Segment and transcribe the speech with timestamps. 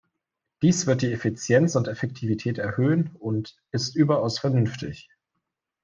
[0.63, 5.11] Dies wird die Effizienz und Effektivität erhöhen und „ist überaus vernünftig“.